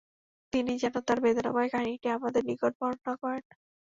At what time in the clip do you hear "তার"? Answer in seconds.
1.07-1.17